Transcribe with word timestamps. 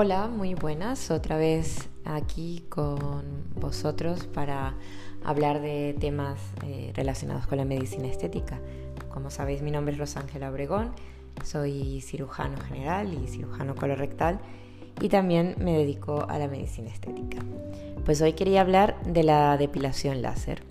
Hola, 0.00 0.28
muy 0.28 0.54
buenas, 0.54 1.10
otra 1.10 1.38
vez 1.38 1.88
aquí 2.04 2.64
con 2.68 3.42
vosotros 3.56 4.28
para 4.32 4.76
hablar 5.24 5.60
de 5.60 5.96
temas 5.98 6.38
eh, 6.64 6.92
relacionados 6.94 7.48
con 7.48 7.58
la 7.58 7.64
medicina 7.64 8.06
estética. 8.06 8.60
Como 9.12 9.32
sabéis, 9.32 9.60
mi 9.60 9.72
nombre 9.72 9.94
es 9.94 9.98
Rosángela 9.98 10.52
Obregón, 10.52 10.92
soy 11.42 12.00
cirujano 12.00 12.60
general 12.60 13.12
y 13.12 13.26
cirujano 13.26 13.74
colorectal 13.74 14.38
y 15.00 15.08
también 15.08 15.56
me 15.58 15.76
dedico 15.76 16.26
a 16.28 16.38
la 16.38 16.46
medicina 16.46 16.90
estética. 16.90 17.38
Pues 18.04 18.22
hoy 18.22 18.34
quería 18.34 18.60
hablar 18.60 19.02
de 19.02 19.24
la 19.24 19.56
depilación 19.56 20.22
láser. 20.22 20.62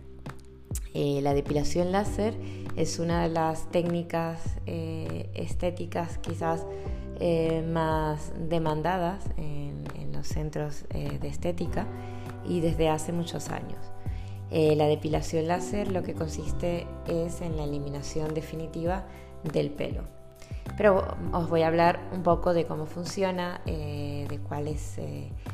Eh, 0.94 1.20
la 1.22 1.34
depilación 1.34 1.92
láser 1.92 2.34
es 2.78 2.98
una 2.98 3.24
de 3.24 3.30
las 3.30 3.70
técnicas 3.72 4.40
eh, 4.68 5.30
estéticas 5.34 6.18
quizás 6.20 6.66
eh, 7.20 7.66
más 7.68 8.32
demandadas 8.50 9.24
en, 9.38 9.86
los 10.14 10.28
centros 10.28 10.86
de 10.90 11.28
estética 11.28 11.86
y 12.44 12.60
desde 12.60 12.90
hace 12.90 13.14
muchos 13.14 13.50
años. 13.50 13.78
la 14.50 14.88
depilación 14.88 15.48
láser 15.48 15.92
lo 15.92 16.02
que 16.02 16.16
consiste 16.16 16.88
es 17.06 17.42
en 17.42 17.56
la 17.56 17.66
eliminación 17.66 18.34
definitiva 18.34 19.06
del 19.44 19.70
pelo. 19.70 20.06
Pero 20.76 21.16
os 21.34 21.48
voy 21.50 21.62
a 21.62 21.68
hablar 21.68 22.00
un 22.14 22.24
poco 22.24 22.56
de 22.56 22.66
cómo 22.66 22.88
funciona, 22.88 23.62
de 23.66 24.40
cuál 24.48 24.68
es 24.68 24.98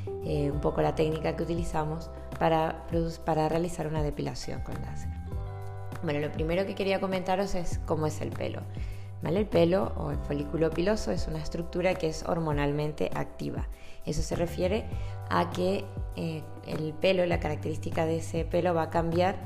un 0.05 0.61
poco 0.61 0.81
la 0.81 0.95
técnica 0.95 1.35
que 1.35 1.43
utilizamos 1.43 2.09
para, 2.39 2.85
para 3.25 3.49
realizar 3.49 3.85
una 3.87 4.01
depilación 4.01 4.61
con 4.61 4.75
láser. 4.75 5.09
Bueno, 6.03 6.19
lo 6.19 6.31
primero 6.31 6.65
que 6.65 6.75
quería 6.75 6.99
comentaros 6.99 7.55
es 7.55 7.79
cómo 7.85 8.07
es 8.07 8.19
el 8.19 8.29
pelo. 8.29 8.59
El 9.25 9.45
pelo 9.47 9.93
o 9.97 10.11
el 10.11 10.17
folículo 10.17 10.69
piloso 10.69 11.11
es 11.11 11.27
una 11.27 11.39
estructura 11.39 11.95
que 11.95 12.07
es 12.07 12.23
hormonalmente 12.23 13.09
activa. 13.15 13.67
Eso 14.05 14.21
se 14.21 14.35
refiere 14.35 14.85
a 15.29 15.49
que 15.49 15.85
eh, 16.15 16.43
el 16.67 16.93
pelo, 16.93 17.25
la 17.25 17.39
característica 17.39 18.05
de 18.05 18.17
ese 18.17 18.45
pelo 18.45 18.73
va 18.73 18.83
a 18.83 18.89
cambiar 18.89 19.37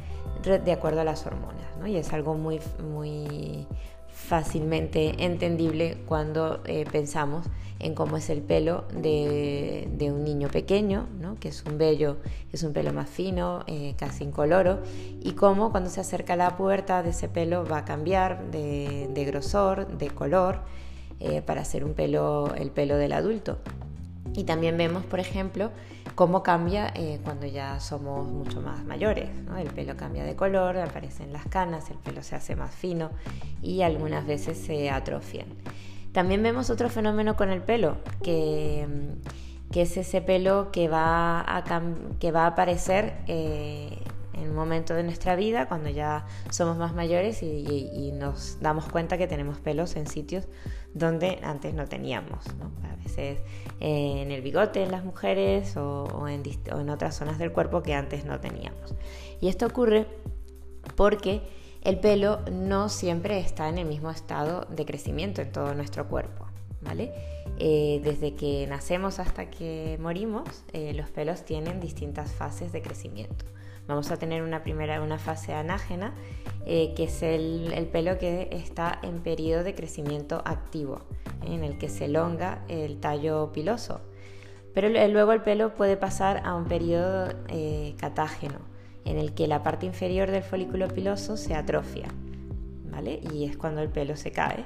de 0.44 0.72
acuerdo 0.72 1.02
a 1.02 1.04
las 1.04 1.26
hormonas. 1.26 1.66
Y 1.86 1.96
es 1.96 2.12
algo 2.12 2.34
muy, 2.34 2.60
muy 2.84 3.68
fácilmente 4.08 5.24
entendible 5.24 5.98
cuando 6.06 6.62
eh, 6.66 6.86
pensamos 6.92 7.46
en 7.80 7.94
cómo 7.94 8.18
es 8.18 8.30
el 8.30 8.42
pelo 8.42 8.86
de, 8.94 9.88
un 10.12 10.24
niño 10.24 10.48
pequeño, 10.48 11.08
que 11.40 11.50
es 11.50 11.64
un 11.66 11.78
vello, 11.78 12.18
es 12.52 12.64
un 12.64 12.74
pelo 12.74 12.94
más 12.94 13.10
fino, 13.10 13.64
eh, 13.68 13.94
casi 13.98 14.24
incoloro, 14.24 14.80
y 15.22 15.34
cómo 15.34 15.72
cuando 15.72 15.90
se 15.90 16.02
acerca 16.02 16.34
a 16.34 16.38
la 16.38 16.58
puerta 16.58 17.04
de 17.04 17.12
ese 17.12 17.30
pelo 17.30 17.66
va 17.66 17.80
a 17.80 17.86
cambiar 17.86 18.52
de, 18.52 19.24
grosor, 19.28 19.98
de 19.98 20.10
color, 20.10 20.62
eh, 21.20 21.42
para 21.42 21.66
ser 21.66 21.84
un 21.84 21.94
pelo, 21.94 22.54
el 22.56 22.72
pelo 22.72 22.98
del 22.98 23.14
adulto. 23.14 23.58
Y 24.36 24.44
también 24.44 24.78
vemos, 24.78 25.04
por 25.06 25.20
ejemplo, 25.20 25.72
cómo 26.16 26.44
cambia 26.44 26.92
eh, 26.96 27.20
cuando 27.24 27.46
ya 27.46 27.80
somos 27.80 28.28
mucho 28.28 28.62
más 28.62 28.84
mayores. 28.86 29.30
El 29.58 29.70
pelo 29.70 29.96
cambia 29.96 30.24
de 30.24 30.36
color, 30.36 30.78
aparecen 30.78 31.34
las 31.34 31.46
canas, 31.48 31.90
el 31.90 31.98
pelo 31.98 32.22
se 32.24 32.36
hace 32.36 32.56
más 32.56 32.74
fino 32.74 33.12
y 33.62 33.82
algunas 33.82 34.26
veces 34.26 34.58
se 34.58 34.90
atrofian. 34.90 35.48
También 36.18 36.42
vemos 36.42 36.72
otro 36.72 36.90
fenómeno 36.90 37.36
con 37.36 37.52
el 37.52 37.62
pelo, 37.62 37.98
que, 38.24 38.88
mm, 38.90 39.78
es 39.78 39.98
ese 39.98 40.20
pelo 40.20 40.72
que 40.72 40.88
va 40.88 41.42
a, 41.42 41.64
que 42.20 42.32
va 42.32 42.46
a 42.46 42.48
aparecer 42.48 43.14
eh, 43.28 44.00
en 44.34 44.50
un 44.50 44.56
momento 44.56 44.96
de 44.96 45.04
nuestra 45.04 45.36
vida, 45.36 45.68
cuando 45.68 45.90
ya 45.92 46.26
somos 46.50 46.76
más 46.76 46.96
mayores 46.96 47.44
y, 47.44 48.12
nos 48.14 48.58
damos 48.62 48.90
cuenta 48.90 49.20
que 49.20 49.28
tenemos 49.28 49.60
pelos 49.60 49.96
en 49.96 50.08
sitios 50.08 50.48
donde 50.96 51.38
antes 51.44 51.76
no 51.76 51.86
teníamos. 51.86 52.48
A 52.92 52.96
veces 52.96 53.38
eh, 53.80 54.24
en 54.24 54.32
el 54.32 54.42
bigote 54.42 54.82
en 54.82 54.90
las 54.90 55.06
mujeres 55.06 55.78
o 55.78 56.28
en 56.28 56.90
otras 56.90 57.16
zonas 57.16 57.38
del 57.38 57.52
cuerpo 57.52 57.84
que 57.84 57.94
antes 57.94 58.26
no 58.26 58.40
teníamos. 58.40 58.96
Y 59.40 59.50
esto 59.50 59.68
ocurre 59.68 60.08
porque 60.96 61.44
el 61.88 62.00
pelo 62.00 62.42
no 62.52 62.90
siempre 62.90 63.40
está 63.40 63.70
en 63.70 63.78
el 63.78 63.86
mismo 63.86 64.12
estado 64.12 64.68
de 64.70 64.86
crecimiento 64.86 65.42
en 65.42 65.54
todo 65.54 65.74
nuestro 65.74 66.10
cuerpo. 66.10 66.46
¿vale? 66.82 67.14
Eh, 67.60 68.02
desde 68.04 68.36
que 68.36 68.68
nacemos 68.68 69.20
hasta 69.20 69.50
que 69.50 69.98
morimos, 70.02 70.66
eh, 70.74 70.94
los 70.94 71.10
pelos 71.10 71.44
tienen 71.44 71.80
distintas 71.80 72.34
fases 72.34 72.74
de 72.74 72.82
crecimiento. 72.82 73.46
Vamos 73.88 74.12
a 74.12 74.18
tener 74.18 74.44
una 74.44 74.64
primera 74.64 75.02
una 75.02 75.18
fase 75.18 75.54
anágena, 75.54 76.14
eh, 76.66 76.94
que 76.94 77.06
es 77.06 77.24
el, 77.24 77.72
el, 77.74 77.86
pelo 77.86 78.18
que 78.18 78.50
está 78.52 79.00
en 79.02 79.22
periodo 79.22 79.64
de 79.64 79.74
crecimiento 79.74 80.42
activo, 80.44 81.04
en 81.46 81.64
el 81.64 81.78
que 81.78 81.88
se 81.88 82.06
elonga 82.06 82.66
el 82.68 83.00
tallo 83.00 83.54
piloso. 83.54 84.02
Pero 84.74 84.90
luego 84.90 85.32
el 85.32 85.42
pelo 85.42 85.74
puede 85.74 85.96
pasar 85.96 86.42
a 86.46 86.54
un 86.54 86.66
periodo 86.66 87.30
catágeno, 87.98 88.60
en 89.08 89.18
el 89.18 89.34
que 89.34 89.48
la 89.48 89.64
parte 89.64 89.86
inferior 89.86 90.30
del 90.32 90.44
folículo 90.44 90.90
piloso 90.90 91.38
se 91.38 91.56
atrofia, 91.56 92.08
¿vale? 92.92 93.22
Y 93.34 93.46
es 93.46 93.56
cuando 93.56 93.82
el 93.82 93.90
pelo 93.90 94.18
se 94.18 94.32
cae. 94.32 94.66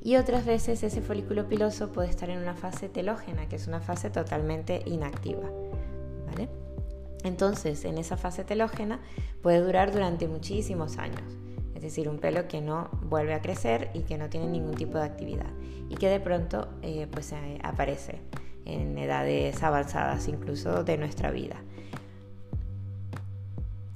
Y 0.00 0.16
otras 0.16 0.46
veces 0.46 0.82
ese 0.82 1.00
folículo 1.00 1.48
piloso 1.48 1.90
puede 1.90 2.08
estar 2.08 2.30
en 2.30 2.38
una 2.38 2.54
fase 2.54 2.88
telógena, 2.88 3.48
que 3.48 3.56
es 3.56 3.66
una 3.66 3.80
fase 3.80 4.10
totalmente 4.10 4.82
inactiva, 4.86 5.50
¿vale? 6.26 6.48
Entonces, 7.24 7.84
en 7.84 7.98
esa 7.98 8.16
fase 8.16 8.44
telógena 8.44 9.00
puede 9.42 9.60
durar 9.60 9.92
durante 9.92 10.28
muchísimos 10.28 10.98
años, 10.98 11.24
es 11.74 11.82
decir, 11.82 12.08
un 12.08 12.18
pelo 12.18 12.46
que 12.46 12.60
no 12.60 12.90
vuelve 13.02 13.34
a 13.34 13.40
crecer 13.40 13.90
y 13.92 14.00
que 14.00 14.18
no 14.18 14.28
tiene 14.28 14.46
ningún 14.46 14.74
tipo 14.74 14.98
de 14.98 15.04
actividad 15.04 15.50
y 15.88 15.96
que 15.96 16.08
de 16.08 16.20
pronto 16.20 16.68
eh, 16.82 17.08
pues 17.10 17.32
eh, 17.32 17.58
aparece 17.62 18.20
en 18.66 18.96
edades 18.98 19.62
avanzadas 19.62 20.28
incluso 20.28 20.84
de 20.84 20.96
nuestra 20.96 21.30
vida. 21.30 21.56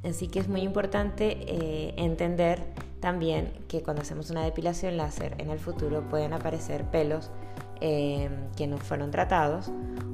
Así 0.04 0.28
que 0.28 0.38
es 0.38 0.48
muy 0.48 0.60
importante 0.60 1.36
eh, 1.40 1.94
entender 1.96 2.62
también 3.00 3.52
que 3.68 3.82
cuando 3.82 4.02
hacemos 4.02 4.30
una 4.30 4.44
depilación 4.44 4.96
láser 4.96 5.34
en 5.38 5.50
el 5.50 5.58
futuro 5.58 6.08
pueden 6.08 6.32
aparecer 6.32 6.84
pelos 6.84 7.30
eh, 7.80 8.28
que 8.56 8.66
no 8.66 8.78
fueron 8.78 9.10
tratados 9.10 9.70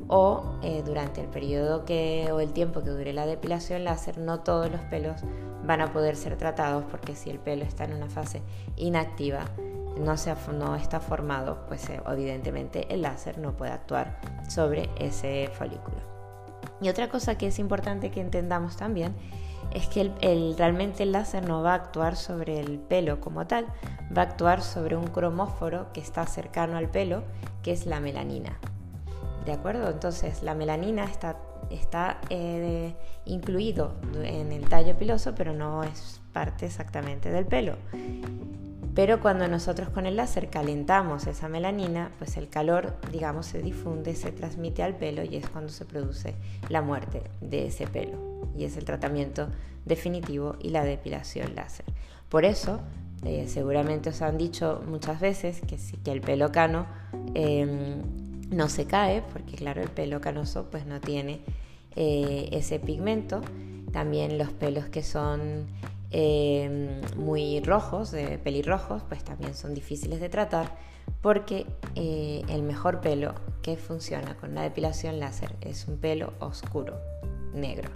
o 0.09 0.59
eh, 0.63 0.83
durante 0.85 1.21
el 1.21 1.29
periodo 1.29 1.85
que, 1.85 2.29
o 2.31 2.41
el 2.41 2.53
tiempo 2.53 2.83
que 2.83 2.91
dure 2.91 3.13
la 3.13 3.27
depilación 3.27 3.85
láser 3.85 4.19
no 4.19 4.41
todos 4.41 4.71
los 4.71 4.81
pelos 4.83 5.23
van 5.65 5.81
a 5.81 5.93
poder 5.93 6.17
ser 6.17 6.37
tratados 6.37 6.85
porque 6.91 7.15
si 7.15 7.31
el 7.31 7.39
pelo 7.39 7.65
está 7.65 7.85
en 7.85 7.95
una 7.95 8.11
fase 8.11 8.43
inactiva 8.77 9.47
no, 9.99 10.17
se, 10.19 10.35
no 10.53 10.77
está 10.77 11.01
formado 11.01 11.65
pues 11.69 11.89
evidentemente 12.07 12.87
el 12.93 13.03
láser 13.03 13.39
no 13.39 13.57
puede 13.57 13.73
actuar 13.73 14.19
sobre 14.49 14.91
ese 14.99 15.51
folículo. 15.55 15.97
Y 16.81 16.89
otra 16.89 17.09
cosa 17.09 17.39
que 17.39 17.47
es 17.47 17.59
importante 17.59 18.11
que 18.11 18.21
entendamos 18.21 18.77
también 18.77 19.15
es 19.73 19.87
que 19.89 20.13
el, 20.21 20.57
realmente 20.57 21.03
el 21.03 21.13
láser 21.13 21.47
no 21.47 21.63
va 21.63 21.73
a 21.73 21.77
actuar 21.77 22.17
sobre 22.17 22.61
el 22.61 22.79
pelo 22.79 23.21
como 23.21 23.47
tal, 23.47 23.67
va 24.17 24.23
a 24.23 24.25
actuar 24.25 24.63
sobre 24.63 24.97
un 24.97 25.07
cromóforo 25.07 25.93
que 25.93 26.01
está 26.01 26.27
cercano 26.27 26.77
al 26.77 26.89
pelo, 26.89 27.25
que 27.63 27.73
es 27.73 27.87
la 27.87 28.01
melanina. 28.01 28.59
¿De 29.45 29.53
acuerdo? 29.53 29.91
Entonces 29.91 30.43
la 30.43 30.55
melanina 30.55 31.05
está, 31.05 31.37
está 31.71 32.21
eh, 32.31 32.95
incluido 33.25 33.95
en 34.23 34.53
el 34.53 34.69
tallo 34.69 34.97
piloso, 34.97 35.35
pero 35.35 35.53
no 35.53 35.83
es 35.85 36.21
parte 36.33 36.67
exactamente 36.67 37.31
del 37.31 37.47
pelo. 37.47 37.77
Pero 38.95 39.21
cuando 39.21 39.49
nosotros 39.49 39.89
con 39.89 40.07
el 40.07 40.17
láser 40.17 40.51
calentamos 40.51 41.27
esa 41.27 41.49
melanina, 41.49 42.13
pues 42.19 42.37
el 42.37 42.49
calor, 42.49 42.95
digamos, 43.11 43.47
se 43.47 43.61
difunde, 43.61 44.15
se 44.15 44.31
transmite 44.31 44.85
al 44.85 44.97
pelo 44.97 45.25
y 45.25 45.37
es 45.37 45.49
cuando 45.49 45.73
se 45.73 45.85
produce 45.85 46.35
la 46.69 46.81
muerte 46.81 47.23
de 47.41 47.67
ese 47.67 47.89
pelo. 47.89 48.47
Y 48.57 48.65
es 48.65 48.77
el 48.77 48.85
tratamiento 48.85 49.49
definitivo 49.85 50.55
y 50.61 50.71
la 50.71 50.85
depilación 50.85 51.57
láser. 51.57 51.87
Por 52.29 52.45
eso, 52.45 52.81
eh, 53.25 53.47
seguramente 53.49 54.11
os 54.11 54.23
han 54.23 54.39
dicho 54.39 54.83
muchas 54.87 55.19
veces 55.19 55.61
que, 55.63 55.77
que 56.05 56.13
el 56.13 56.21
pelo 56.21 56.53
cano 56.53 56.87
em, 57.35 58.01
no 58.51 58.69
se 58.69 58.87
cae, 58.87 59.23
porque 59.33 59.57
claro, 59.57 59.83
el 59.83 59.89
pelo 59.89 60.21
canoso 60.21 60.69
pues 60.71 60.87
no 60.87 61.01
tiene 61.01 61.41
eh, 61.97 62.49
ese 62.53 62.79
pigmento. 62.79 63.41
También 63.93 64.39
los 64.39 64.51
pelos 64.51 64.87
que 64.87 65.03
son 65.03 65.67
Em, 66.17 67.01
muy 67.17 67.59
rojos, 67.59 68.13
de 68.13 68.39
pelirrojos, 68.39 69.03
pues 69.09 69.25
también 69.25 69.53
son 69.53 69.75
difíciles 69.75 70.21
de 70.21 70.29
tratar 70.29 70.79
porque 71.21 71.67
eh, 71.97 72.43
el 72.49 72.63
mejor 72.63 73.01
pelo 73.01 73.35
que 73.63 73.77
funciona 73.77 74.37
con 74.37 74.55
la 74.55 74.63
depilación 74.63 75.19
láser 75.19 75.57
es 75.61 75.89
un 75.89 75.99
pelo 75.99 76.35
oscuro, 76.39 77.01
negro. 77.53 77.91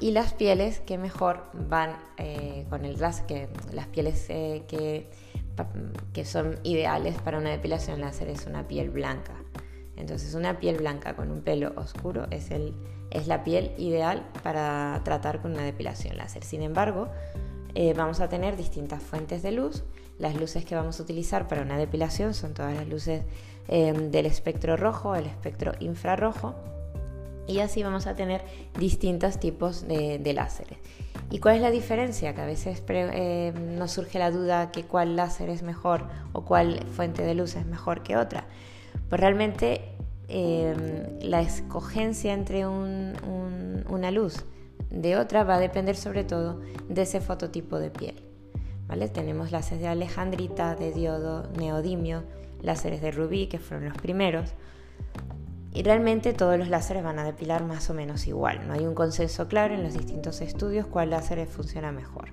Y 0.00 0.10
las 0.10 0.32
pieles 0.32 0.80
que 0.80 0.98
mejor 0.98 1.44
van 1.68 1.96
eh, 2.16 2.66
con 2.70 2.84
el 2.84 2.98
láser, 2.98 3.26
que 3.26 3.48
las 3.72 3.86
pieles 3.86 4.26
eh, 4.28 4.64
que 4.68 6.24
son 6.24 6.58
ideales 6.64 7.20
para 7.20 7.38
una 7.38 7.50
depilación 7.50 8.00
láser 8.00 8.30
es 8.30 8.46
una 8.46 8.66
piel 8.66 8.90
blanca. 8.90 9.45
Entonces 9.96 10.34
una 10.34 10.58
piel 10.58 10.76
blanca 10.76 11.16
con 11.16 11.30
un 11.30 11.40
pelo 11.40 11.72
oscuro 11.76 12.26
es 12.30 13.26
la 13.26 13.44
piel 13.44 13.72
ideal 13.78 14.26
para 14.42 15.00
tratar 15.04 15.40
con 15.40 15.52
una 15.52 15.62
depilación 15.62 16.16
láser. 16.16 16.44
Sin 16.44 16.62
embargo, 16.62 17.08
eh, 17.78 17.92
vamos 17.92 18.20
a 18.20 18.28
tener 18.30 18.56
distintas 18.56 19.02
fuentes 19.02 19.42
de 19.42 19.52
luz. 19.52 19.84
Las 20.18 20.34
luces 20.34 20.64
que 20.64 20.74
vamos 20.74 20.98
a 20.98 21.02
utilizar 21.02 21.46
para 21.46 21.60
una 21.60 21.76
depilación 21.76 22.32
son 22.32 22.54
todas 22.54 22.74
las 22.74 22.88
luces 22.88 23.22
em, 23.68 24.10
del 24.10 24.24
espectro 24.24 24.78
rojo, 24.78 25.14
el 25.14 25.26
espectro 25.26 25.72
infrarrojo. 25.80 26.54
Y 27.46 27.58
así 27.58 27.82
vamos 27.82 28.06
a 28.06 28.16
tener 28.16 28.42
distintos 28.78 29.38
tipos 29.38 29.86
de, 29.86 30.32
láseres. 30.34 30.78
¿Y 31.30 31.38
cuál 31.38 31.56
es 31.56 31.60
la 31.60 31.70
diferencia? 31.70 32.34
Que 32.34 32.40
a 32.40 32.46
veces 32.46 32.82
em, 32.88 33.76
nos 33.76 33.92
surge 33.92 34.18
la 34.18 34.30
duda 34.30 34.70
que 34.72 34.84
cuál 34.84 35.14
láser 35.14 35.50
es 35.50 35.62
mejor 35.62 36.06
o 36.32 36.46
cuál 36.46 36.82
fuente 36.86 37.24
de 37.24 37.34
luz 37.34 37.56
es 37.56 37.66
mejor 37.66 38.02
que 38.02 38.16
otra. 38.16 38.46
Pues 39.08 39.20
realmente 39.20 39.82
em, 40.28 41.20
la 41.20 41.40
escogencia 41.40 42.32
entre 42.32 42.66
una 42.66 44.10
luz 44.10 44.44
de 44.90 45.16
otra 45.16 45.44
va 45.44 45.56
a 45.56 45.60
depender 45.60 45.96
sobre 45.96 46.24
todo 46.24 46.60
de 46.88 47.02
ese 47.02 47.20
fototipo 47.20 47.78
de 47.78 47.90
piel. 47.90 48.26
Tenemos 49.12 49.50
láseres 49.50 49.82
de 49.82 49.88
alejandrita, 49.88 50.74
de 50.74 50.92
diodo, 50.92 51.48
neodimio, 51.58 52.22
láseres 52.62 53.02
de 53.02 53.10
rubí, 53.10 53.46
que 53.46 53.58
fueron 53.58 53.88
los 53.88 53.98
primeros. 53.98 54.50
Y 55.72 55.82
realmente 55.82 56.32
todos 56.32 56.58
los 56.58 56.68
láseres 56.68 57.02
van 57.04 57.18
a 57.18 57.24
depilar 57.24 57.64
más 57.64 57.90
o 57.90 57.94
menos 57.94 58.26
igual. 58.26 58.66
No 58.66 58.72
hay 58.72 58.86
un 58.86 58.94
consenso 58.94 59.48
claro 59.48 59.74
en 59.74 59.82
los 59.82 59.92
distintos 59.92 60.40
estudios 60.40 60.86
cuál 60.86 61.10
láser 61.10 61.46
funciona 61.46 61.92
mejor. 61.92 62.28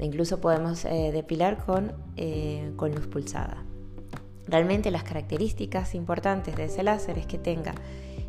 Incluso 0.00 0.40
podemos 0.40 0.84
eh, 0.84 1.10
depilar 1.12 1.64
con, 1.64 1.92
eh, 2.16 2.72
con 2.76 2.92
luz 2.92 3.06
pulsada. 3.06 3.62
Realmente 4.46 4.90
las 4.90 5.04
características 5.04 5.94
importantes 5.94 6.56
de 6.56 6.64
ese 6.64 6.82
láser 6.82 7.18
es 7.18 7.26
que 7.26 7.38
tenga 7.38 7.74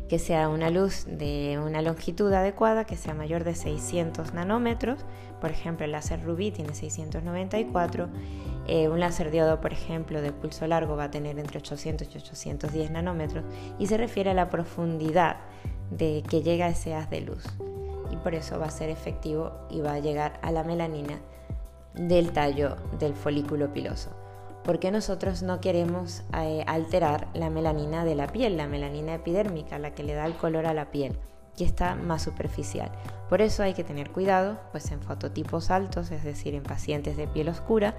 que 0.08 0.18
sea 0.18 0.48
una 0.48 0.70
luz 0.70 1.04
de 1.06 1.58
una 1.62 1.82
longitud 1.82 2.32
adecuada, 2.32 2.84
que 2.84 2.96
sea 2.96 3.12
mayor 3.12 3.44
de 3.44 3.54
600 3.54 4.34
nanómetros. 4.34 5.04
Por 5.40 5.50
ejemplo, 5.50 5.84
el 5.84 5.92
láser 5.92 6.22
rubí 6.22 6.50
tiene 6.50 6.74
694. 6.74 8.08
Eh, 8.68 8.88
un 8.88 9.00
láser 9.00 9.30
diodo, 9.30 9.60
por 9.60 9.72
ejemplo, 9.72 10.22
de 10.22 10.32
pulso 10.32 10.66
largo 10.66 10.96
va 10.96 11.04
a 11.04 11.10
tener 11.10 11.38
entre 11.38 11.58
800 11.58 12.08
y 12.14 12.18
810 12.18 12.90
nanómetros 12.90 13.44
y 13.78 13.86
se 13.86 13.96
refiere 13.96 14.30
a 14.30 14.34
la 14.34 14.48
profundidad 14.48 15.38
de 15.90 16.22
que 16.28 16.42
llega 16.42 16.68
ese 16.68 16.94
haz 16.94 17.10
de 17.10 17.20
luz. 17.22 17.44
Y 18.10 18.16
por 18.16 18.34
eso 18.34 18.58
va 18.58 18.66
a 18.66 18.70
ser 18.70 18.90
efectivo 18.90 19.52
y 19.70 19.80
va 19.80 19.94
a 19.94 19.98
llegar 19.98 20.38
a 20.42 20.52
la 20.52 20.62
melanina 20.62 21.18
del 21.94 22.30
tallo 22.30 22.76
del 22.98 23.14
folículo 23.14 23.72
piloso 23.72 24.25
porque 24.66 24.90
nosotros 24.90 25.44
no 25.44 25.60
queremos 25.60 26.24
eh, 26.36 26.64
alterar 26.66 27.28
la 27.34 27.50
melanina 27.50 28.04
de 28.04 28.16
la 28.16 28.26
piel, 28.26 28.56
la 28.56 28.66
melanina 28.66 29.14
epidérmica, 29.14 29.78
la 29.78 29.94
que 29.94 30.02
le 30.02 30.14
da 30.14 30.26
el 30.26 30.34
color 30.34 30.66
a 30.66 30.74
la 30.74 30.90
piel, 30.90 31.16
que 31.56 31.64
está 31.64 31.94
más 31.94 32.22
superficial. 32.22 32.90
Por 33.28 33.42
eso 33.42 33.62
hay 33.62 33.74
que 33.74 33.84
tener 33.84 34.10
cuidado, 34.10 34.58
pues 34.72 34.90
en 34.90 35.00
fototipos 35.00 35.70
altos, 35.70 36.10
es 36.10 36.24
decir, 36.24 36.56
en 36.56 36.64
pacientes 36.64 37.16
de 37.16 37.28
piel 37.28 37.48
oscura, 37.48 37.94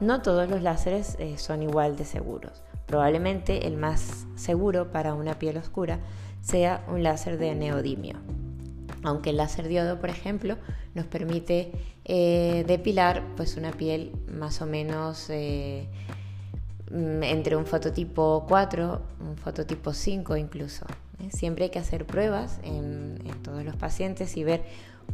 no 0.00 0.20
todos 0.20 0.50
los 0.50 0.62
láseres 0.62 1.16
eh, 1.20 1.38
son 1.38 1.62
igual 1.62 1.96
de 1.96 2.04
seguros. 2.04 2.64
Probablemente 2.86 3.68
el 3.68 3.76
más 3.76 4.26
seguro 4.34 4.90
para 4.90 5.14
una 5.14 5.38
piel 5.38 5.58
oscura 5.58 6.00
sea 6.40 6.84
un 6.88 7.04
láser 7.04 7.38
de 7.38 7.54
neodimio 7.54 8.16
aunque 9.02 9.30
el 9.30 9.36
láser 9.36 9.68
diodo, 9.68 9.98
por 9.98 10.10
ejemplo, 10.10 10.56
nos 10.94 11.06
permite 11.06 11.72
eh, 12.04 12.64
depilar 12.66 13.22
pues 13.36 13.56
una 13.56 13.72
piel 13.72 14.12
más 14.28 14.60
o 14.62 14.66
menos 14.66 15.26
eh, 15.30 15.86
mm, 16.90 17.22
entre 17.22 17.56
un 17.56 17.66
fototipo 17.66 18.44
4, 18.48 19.02
un 19.20 19.36
fototipo 19.36 19.92
5 19.92 20.36
incluso. 20.36 20.84
¿eh? 21.20 21.28
Siempre 21.30 21.64
hay 21.64 21.70
que 21.70 21.78
hacer 21.78 22.06
pruebas 22.06 22.60
en, 22.62 23.18
todos 23.42 23.64
los 23.64 23.76
pacientes 23.76 24.36
y 24.36 24.44
ver 24.44 24.62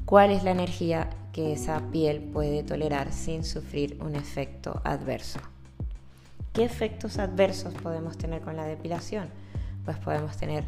cuál 0.04 0.30
es 0.30 0.42
la 0.42 0.50
energía 0.50 1.10
que 1.32 1.52
esa 1.52 1.80
piel 1.92 2.20
puede 2.20 2.64
tolerar 2.64 3.12
sin 3.12 3.44
sufrir 3.44 3.98
un 4.02 4.16
efecto 4.16 4.80
adverso. 4.84 5.38
¿Qué 6.52 6.64
efectos 6.64 7.18
adversos 7.18 7.72
podemos 7.74 8.18
tener 8.18 8.40
con 8.40 8.56
la 8.56 8.64
depilación? 8.64 9.28
Pues 9.84 9.96
podemos 9.98 10.36
tener 10.36 10.64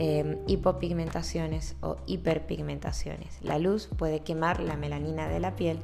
Em, 0.00 0.38
hipopigmentaciones 0.46 1.74
o 1.80 1.96
hiperpigmentaciones. 2.06 3.42
La 3.42 3.58
luz 3.58 3.88
puede 3.96 4.20
quemar 4.20 4.60
la 4.60 4.76
melanina 4.76 5.28
de 5.28 5.40
la 5.40 5.56
piel 5.56 5.80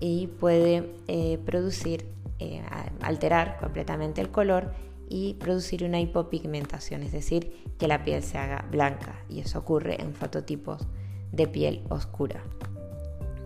y 0.00 0.28
puede 0.28 0.90
eh, 1.06 1.38
producir, 1.44 2.06
eh, 2.38 2.62
alterar 3.02 3.58
completamente 3.58 4.22
el 4.22 4.30
color 4.30 4.72
y 5.10 5.34
producir 5.34 5.84
una 5.84 6.00
hipopigmentación, 6.00 7.02
es 7.02 7.12
decir, 7.12 7.52
que 7.78 7.88
la 7.88 8.04
piel 8.04 8.22
se 8.22 8.38
haga 8.38 8.66
blanca 8.70 9.22
y 9.28 9.40
eso 9.40 9.58
ocurre 9.58 10.00
en 10.00 10.14
fototipos 10.14 10.86
de 11.30 11.46
piel 11.46 11.82
oscura. 11.90 12.42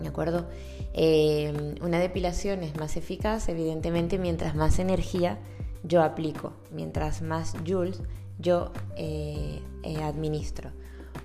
¿De 0.00 0.06
acuerdo? 0.06 0.46
Em, 0.92 1.74
una 1.82 1.98
depilación 1.98 2.62
es 2.62 2.76
más 2.76 2.96
eficaz, 2.96 3.48
evidentemente, 3.48 4.20
mientras 4.20 4.54
más 4.54 4.78
energía 4.78 5.40
yo 5.82 6.04
aplico, 6.04 6.52
mientras 6.70 7.22
más 7.22 7.56
joules 7.66 8.02
yo 8.38 8.72
eh, 8.96 9.60
eh, 9.82 10.02
administro. 10.02 10.70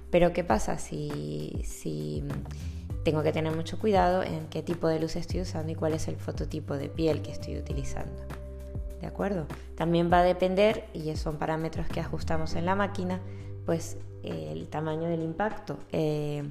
Pero 0.10 0.34
¿qué 0.34 0.44
pasa 0.44 0.78
si, 0.78 2.24
tengo 3.04 3.24
que 3.24 3.32
tener 3.32 3.56
mucho 3.56 3.80
cuidado 3.80 4.24
en 4.24 4.48
qué 4.48 4.62
tipo 4.62 4.88
de 4.88 5.00
luz 5.00 5.16
estoy 5.16 5.42
usando 5.42 5.72
y 5.72 5.76
cuál 5.76 5.94
es 5.94 6.08
el 6.08 6.18
fototipo 6.18 6.76
de 6.76 6.90
piel 6.90 7.22
que 7.22 7.32
estoy 7.32 7.58
utilizando? 7.58 8.22
¿De 9.00 9.08
acuerdo? 9.08 9.48
También 9.76 10.12
va 10.12 10.20
a 10.20 10.24
depender, 10.24 10.86
y 10.94 11.16
son 11.16 11.38
parámetros 11.38 11.88
que 11.88 12.00
ajustamos 12.00 12.56
en 12.56 12.66
la 12.66 12.76
máquina, 12.76 13.20
pues 13.66 13.98
el 14.24 14.68
tamaño 14.68 15.08
del 15.08 15.24
impacto, 15.24 15.80
eh, 15.92 16.44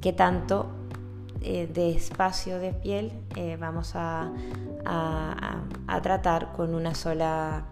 qué 0.00 0.12
tanto 0.12 0.68
de 1.40 1.90
espacio 1.90 2.58
de 2.60 2.72
piel 2.72 3.12
vamos 3.58 3.92
a, 3.94 4.32
tratar 6.02 6.52
con 6.52 6.74
una 6.74 6.94
sola 6.94 7.66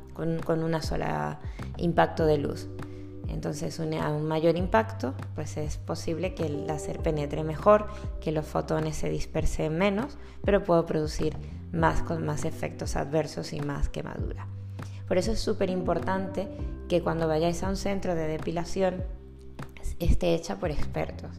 con, 0.45 0.63
una 0.63 0.83
sola 0.83 1.41
impacto 1.77 2.27
de 2.27 2.39
luz. 2.39 2.69
Entonces, 3.29 3.79
a 3.79 4.11
un 4.11 4.27
mayor 4.27 4.57
impacto, 4.57 5.15
pues 5.35 5.57
es 5.57 5.79
posible 5.79 6.35
que 6.35 6.47
el 6.47 6.67
láser 6.67 6.99
penetre 6.99 7.45
mejor, 7.45 7.87
que 8.21 8.33
los 8.33 8.45
fotones 8.45 8.97
se 8.97 9.09
dispersen 9.09 9.79
menos, 9.79 10.19
pero 10.45 10.65
puedo 10.65 10.85
producir 10.85 11.37
más 11.73 12.03
con 12.03 12.27
más 12.27 12.45
efectos 12.45 12.97
adversos 12.97 13.53
y 13.53 13.61
más 13.61 13.89
quemadura. 13.89 14.47
Por 15.07 15.17
eso 15.17 15.33
es 15.33 15.41
súper 15.41 15.71
importante 15.71 16.49
que 16.89 17.03
cuando 17.03 17.29
vayáis 17.29 17.63
a 17.63 17.69
un 17.69 17.77
centro 17.77 18.15
de 18.15 18.27
depilación 18.27 19.05
esté 20.01 20.35
hecha 20.35 20.57
por 20.57 20.71
expertos. 20.71 21.31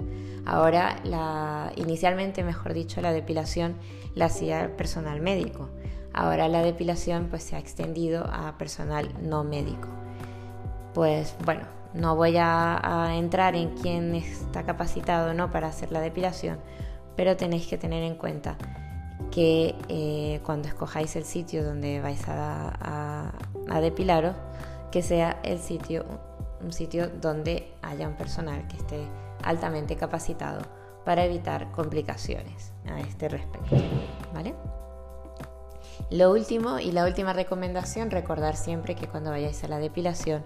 Ahora, 0.46 1.00
la, 1.04 1.72
inicialmente, 1.76 2.44
mejor 2.44 2.74
dicho, 2.74 3.02
la 3.02 3.12
depilación 3.12 3.76
la 4.16 4.26
hacía 4.26 4.64
el 4.64 4.72
personal 4.72 5.22
médico 5.22 5.70
Ahora 6.14 6.48
la 6.48 6.62
depilación 6.62 7.28
pues 7.30 7.44
se 7.44 7.56
ha 7.56 7.60
extendido 7.60 8.26
a 8.32 8.58
personal 8.58 9.10
no 9.22 9.44
médico. 9.44 9.88
Pues 10.94 11.36
bueno, 11.46 11.64
no 11.94 12.16
voy 12.16 12.36
a, 12.38 13.14
entrar 13.16 13.56
en 13.56 13.70
quién 13.76 14.16
está 14.16 14.64
capacitado 14.64 15.34
no 15.34 15.52
para 15.52 15.68
hacer 15.68 15.92
la 15.92 16.02
depilación, 16.02 16.60
pero 17.16 17.38
tenéis 17.38 17.68
que 17.68 17.78
tener 17.78 18.04
en 18.04 18.16
cuenta 18.16 18.58
que 19.32 19.76
eh, 19.88 20.42
cuando 20.44 20.68
escojáis 20.68 21.16
el 21.16 21.24
sitio 21.24 21.64
donde 21.64 22.02
vais 22.02 22.24
a, 22.28 23.32
depilaros, 23.82 24.36
que 24.92 25.02
sea 25.02 25.40
el 25.44 25.60
sitio, 25.60 26.06
un 26.62 26.74
sitio 26.74 27.08
donde 27.08 27.74
haya 27.82 28.08
un 28.08 28.16
personal 28.16 28.68
que 28.68 28.78
esté 28.78 29.00
altamente 29.44 29.96
capacitado 29.96 30.62
para 31.06 31.24
evitar 31.24 31.72
complicaciones 31.72 32.74
a 32.86 33.00
este 33.00 33.30
respecto. 33.30 33.76
¿Vale? 34.34 34.54
Lo 36.12 36.30
último 36.32 36.78
y 36.78 36.92
la 36.92 37.06
última 37.06 37.32
recomendación, 37.32 38.12
recordar 38.12 38.58
siempre 38.58 38.96
que 38.96 39.08
cuando 39.08 39.30
vayáis 39.30 39.64
a 39.64 39.70
la 39.70 39.80
depilación, 39.80 40.44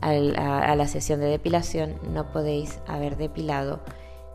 a 0.00 0.12
la, 0.12 0.86
sesión 0.88 1.20
de 1.20 1.26
depilación, 1.26 2.00
no 2.12 2.32
podéis 2.32 2.80
haber 2.88 3.16
depilado 3.16 3.80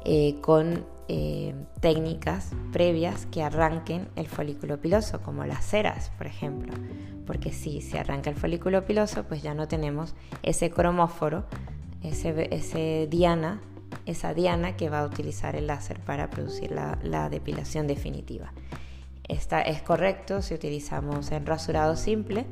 eh, 0.05 0.39
con 0.39 0.85
eh, 1.09 1.53
técnicas 1.81 2.51
previas 2.71 3.25
que 3.25 3.43
arranquen 3.43 4.07
el 4.15 4.27
folículo 4.27 4.79
piloso, 4.79 5.21
como 5.21 5.43
las 5.45 5.65
ceras, 5.65 6.11
por 6.17 6.27
ejemplo. 6.27 6.73
Porque 7.25 7.51
si 7.51 7.81
se 7.81 7.99
arranca 7.99 8.29
el 8.29 8.37
folículo 8.37 8.85
piloso, 8.85 9.23
pues 9.23 9.43
ya 9.43 9.53
no 9.53 9.67
tenemos 9.67 10.15
ese 10.43 10.69
cromóforo, 10.69 11.43
ese, 12.01 13.07
diana, 13.09 13.61
esa 14.05 14.33
diana 14.33 14.77
que 14.77 14.89
va 14.89 15.01
a 15.01 15.05
utilizar 15.05 15.57
el 15.57 15.67
láser 15.67 15.99
para 15.99 16.29
producir 16.29 16.71
la 16.71 17.29
depilación 17.29 17.85
definitiva 17.85 18.53
es 19.27 19.81
correcto 19.81 20.41
si 20.41 20.53
utilizamos 20.53 21.31
el 21.31 21.45
rasurado 21.45 21.95
simple 21.95 22.45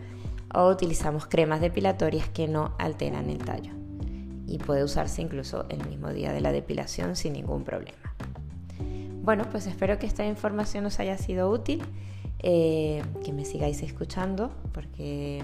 o 0.54 0.70
utilizamos 0.70 1.26
cremas 1.26 1.62
depilatorias 1.62 2.30
que 2.30 2.48
no 2.48 2.76
alteran 2.78 3.30
el 3.30 3.40
tallo 3.40 3.72
y 4.48 4.58
puede 4.58 4.84
usarse 4.84 5.22
incluso 5.22 5.66
el 5.70 5.86
mismo 5.88 6.10
día 6.10 6.34
de 6.34 6.42
la 6.42 6.52
depilación 6.52 7.16
sin 7.16 7.34
ningún 7.34 7.64
problema. 7.64 7.98
Bueno, 9.24 9.46
pues 9.50 9.68
espero 9.68 10.00
que 10.00 10.08
esta 10.08 10.26
información 10.26 10.86
os 10.86 11.00
haya 11.00 11.18
sido 11.18 11.50
útil, 11.50 11.82
eh, 12.40 13.04
que 13.24 13.32
me 13.34 13.46
sigáis 13.46 13.82
escuchando 13.84 14.52
porque 14.74 15.42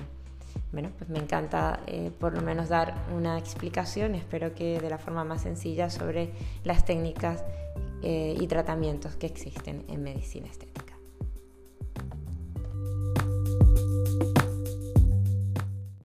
bueno, 0.72 0.90
pues 0.98 1.10
me 1.10 1.20
encanta 1.20 1.80
eh, 1.88 2.12
por 2.20 2.34
lo 2.34 2.42
menos 2.42 2.70
dar 2.70 2.96
una 3.16 3.38
explicación, 3.38 4.16
espero 4.16 4.54
que 4.54 4.80
de 4.80 4.90
la 4.90 4.98
forma 4.98 5.24
más 5.24 5.44
sencilla 5.44 5.90
sobre 5.90 6.32
las 6.64 6.86
técnicas 6.86 7.44
eh, 8.02 8.36
y 8.40 8.48
tratamientos 8.48 9.16
que 9.16 9.28
existen 9.28 9.86
en 9.88 10.04
medicina 10.04 10.48
estética. 10.48 10.87